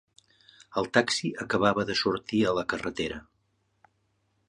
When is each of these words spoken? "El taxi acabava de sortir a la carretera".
"El 0.81 0.89
taxi 0.97 1.31
acabava 1.45 1.87
de 1.91 1.99
sortir 2.01 2.43
a 2.53 2.57
la 2.61 2.67
carretera". 2.75 3.25